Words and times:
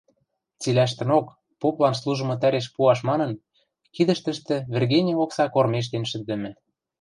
Цилӓштӹнок, 0.61 1.25
поплан 1.61 1.93
служымы 2.01 2.35
тӓреш 2.41 2.67
пуаш 2.75 2.99
манын, 3.09 3.31
кидӹштӹштӹ 3.95 4.55
вӹргеньӹ 4.73 5.13
окса 5.23 5.45
кормежтен 5.53 6.03
шӹндӹмӹ 6.11 6.51